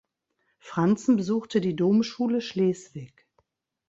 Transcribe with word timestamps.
Franzen 0.57 1.15
besuchte 1.15 1.61
die 1.61 1.75
Domschule 1.75 2.41
Schleswig. 2.41 3.27